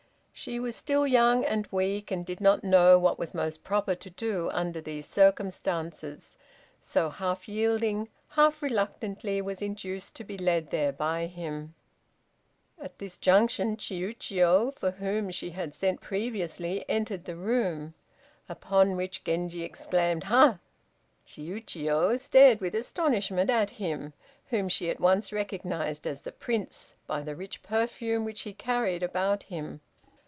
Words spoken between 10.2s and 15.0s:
be led there by him. At this juncture Chiûjiô, for